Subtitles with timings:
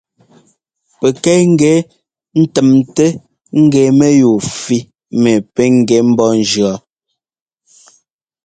[0.99, 1.73] Pɛkɛ ŋ́gɛ
[2.41, 3.09] ńtɛmtɛ́
[3.61, 4.77] ŋ́gɛ mɛyúu fí
[5.21, 6.71] mɛ pɛ́ ŋ́gɛ ḿbɔ́ ńjʉɔ.